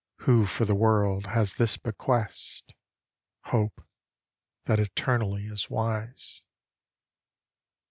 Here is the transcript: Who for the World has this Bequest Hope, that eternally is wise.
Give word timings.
Who 0.21 0.47
for 0.47 0.65
the 0.65 0.73
World 0.73 1.27
has 1.27 1.53
this 1.53 1.77
Bequest 1.77 2.73
Hope, 3.43 3.85
that 4.65 4.79
eternally 4.79 5.45
is 5.45 5.69
wise. 5.69 6.43